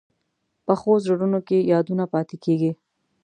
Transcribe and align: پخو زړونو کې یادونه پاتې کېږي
پخو 0.65 0.91
زړونو 1.05 1.39
کې 1.47 1.57
یادونه 1.73 2.03
پاتې 2.13 2.35
کېږي 2.43 2.71